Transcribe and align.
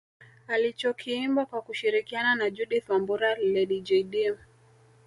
Alichokiimba 0.47 1.45
kwa 1.45 1.61
kushirikiana 1.61 2.35
na 2.35 2.49
Judith 2.49 2.89
Wambura 2.89 3.35
Lady 3.35 3.81
Jaydee 3.81 4.33